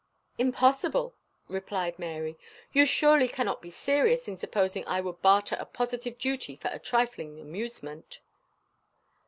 "Impossible!" 0.39 1.13
replied 1.47 1.99
Mary. 1.99 2.35
"You 2.73 2.87
surely 2.87 3.27
cannot 3.27 3.61
be 3.61 3.69
serious 3.69 4.27
in 4.27 4.35
supposing 4.35 4.83
I 4.87 4.99
would 4.99 5.21
barter 5.21 5.57
a 5.59 5.65
positive 5.67 6.17
duty 6.17 6.55
for 6.55 6.69
a 6.69 6.79
trifling 6.79 7.39
amusement?" 7.39 8.17